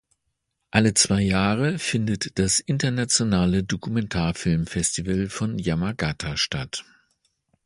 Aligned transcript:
Alle 0.71 0.95
zwei 0.95 1.21
Jahre 1.21 1.77
findet 1.77 2.39
das 2.39 2.59
Internationale 2.59 3.63
Dokumentarfilmfestival 3.63 5.29
von 5.29 5.59
Yamagata 5.59 6.37
statt. 6.37 6.83